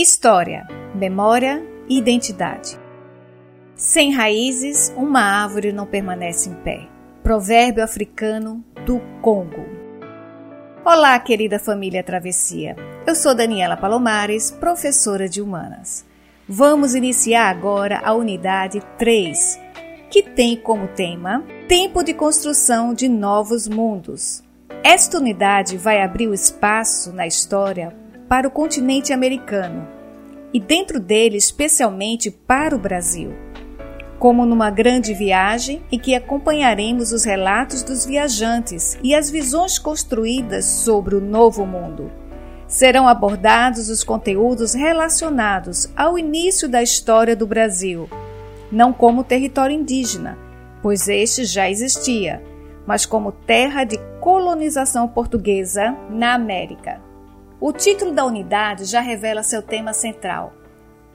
História, 0.00 0.64
memória 0.94 1.60
e 1.88 1.98
identidade. 1.98 2.78
Sem 3.74 4.14
raízes, 4.14 4.94
uma 4.96 5.20
árvore 5.20 5.72
não 5.72 5.86
permanece 5.86 6.48
em 6.48 6.54
pé. 6.54 6.86
Provérbio 7.20 7.82
africano 7.82 8.64
do 8.86 9.00
Congo. 9.20 9.66
Olá, 10.84 11.18
querida 11.18 11.58
família 11.58 12.04
Travessia. 12.04 12.76
Eu 13.04 13.16
sou 13.16 13.34
Daniela 13.34 13.76
Palomares, 13.76 14.52
professora 14.52 15.28
de 15.28 15.42
Humanas. 15.42 16.06
Vamos 16.48 16.94
iniciar 16.94 17.48
agora 17.48 18.00
a 18.04 18.14
unidade 18.14 18.80
3, 18.98 19.58
que 20.08 20.22
tem 20.22 20.56
como 20.56 20.86
tema 20.86 21.44
Tempo 21.66 22.04
de 22.04 22.14
construção 22.14 22.94
de 22.94 23.08
novos 23.08 23.66
mundos. 23.66 24.44
Esta 24.84 25.18
unidade 25.18 25.76
vai 25.76 26.00
abrir 26.00 26.28
o 26.28 26.34
espaço 26.34 27.12
na 27.12 27.26
história 27.26 27.92
para 28.28 28.46
o 28.46 28.50
continente 28.50 29.12
americano 29.12 29.97
e 30.52 30.60
dentro 30.60 30.98
dele 30.98 31.36
especialmente 31.36 32.30
para 32.30 32.74
o 32.74 32.78
Brasil. 32.78 33.32
Como 34.18 34.44
numa 34.44 34.70
grande 34.70 35.14
viagem 35.14 35.82
em 35.92 35.98
que 35.98 36.14
acompanharemos 36.14 37.12
os 37.12 37.24
relatos 37.24 37.82
dos 37.82 38.04
viajantes 38.04 38.98
e 39.02 39.14
as 39.14 39.30
visões 39.30 39.78
construídas 39.78 40.64
sobre 40.64 41.14
o 41.14 41.20
novo 41.20 41.64
mundo. 41.64 42.10
Serão 42.66 43.06
abordados 43.06 43.88
os 43.88 44.02
conteúdos 44.02 44.74
relacionados 44.74 45.88
ao 45.96 46.18
início 46.18 46.68
da 46.68 46.82
história 46.82 47.36
do 47.36 47.46
Brasil, 47.46 48.08
não 48.70 48.92
como 48.92 49.24
território 49.24 49.74
indígena, 49.74 50.36
pois 50.82 51.08
este 51.08 51.44
já 51.44 51.70
existia, 51.70 52.42
mas 52.86 53.06
como 53.06 53.32
terra 53.32 53.84
de 53.84 53.98
colonização 54.20 55.08
portuguesa 55.08 55.96
na 56.10 56.34
América. 56.34 57.07
O 57.60 57.72
título 57.72 58.12
da 58.12 58.24
unidade 58.24 58.84
já 58.84 59.00
revela 59.00 59.42
seu 59.42 59.60
tema 59.60 59.92
central: 59.92 60.52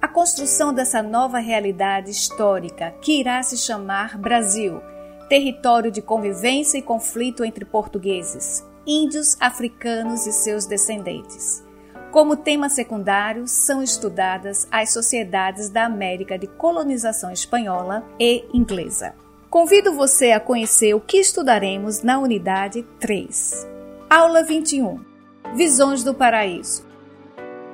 a 0.00 0.06
construção 0.06 0.72
dessa 0.72 1.02
nova 1.02 1.38
realidade 1.38 2.10
histórica 2.10 2.90
que 3.00 3.20
irá 3.20 3.42
se 3.42 3.56
chamar 3.56 4.18
Brasil, 4.18 4.82
território 5.30 5.90
de 5.90 6.02
convivência 6.02 6.76
e 6.76 6.82
conflito 6.82 7.42
entre 7.42 7.64
portugueses, 7.64 8.62
índios, 8.86 9.34
africanos 9.40 10.26
e 10.26 10.32
seus 10.32 10.66
descendentes. 10.66 11.64
Como 12.12 12.36
tema 12.36 12.68
secundário, 12.68 13.48
são 13.48 13.82
estudadas 13.82 14.68
as 14.70 14.92
sociedades 14.92 15.70
da 15.70 15.86
América 15.86 16.38
de 16.38 16.46
colonização 16.46 17.30
espanhola 17.30 18.04
e 18.20 18.44
inglesa. 18.52 19.14
Convido 19.48 19.94
você 19.94 20.32
a 20.32 20.40
conhecer 20.40 20.92
o 20.92 21.00
que 21.00 21.16
estudaremos 21.16 22.02
na 22.02 22.18
unidade 22.18 22.82
3. 23.00 23.66
Aula 24.10 24.42
21 24.42 25.15
Visões 25.56 26.04
do 26.04 26.12
Paraíso. 26.12 26.86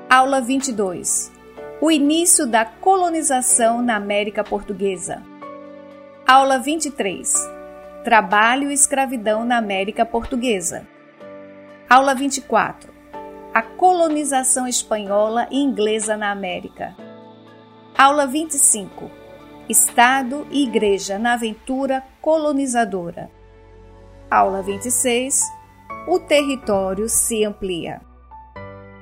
Aula 0.09 0.41
22. 0.41 1.33
O 1.81 1.91
início 1.91 2.47
da 2.47 2.65
colonização 2.65 3.83
na 3.83 3.97
América 3.97 4.45
Portuguesa. 4.45 5.21
Aula 6.25 6.61
23. 6.61 7.35
Trabalho 8.05 8.71
e 8.71 8.73
escravidão 8.73 9.45
na 9.45 9.57
América 9.57 10.07
Portuguesa. 10.07 10.87
Aula 11.91 12.15
24. 12.15 12.93
A 13.53 13.63
colonização 13.63 14.69
espanhola 14.69 15.49
e 15.51 15.61
inglesa 15.61 16.17
na 16.17 16.31
América. 16.31 16.95
Aula 17.99 18.29
25. 18.29 19.11
Estado 19.69 20.47
e 20.53 20.63
Igreja 20.63 21.19
na 21.19 21.33
aventura 21.33 22.05
colonizadora. 22.21 23.29
Aula 24.31 24.63
26 24.63 25.62
o 26.07 26.19
território 26.19 27.09
se 27.09 27.45
amplia. 27.45 28.01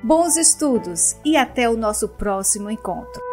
Bons 0.03 0.35
estudos 0.35 1.15
e 1.23 1.37
até 1.37 1.69
o 1.69 1.77
nosso 1.77 2.07
próximo 2.07 2.69
encontro. 2.69 3.30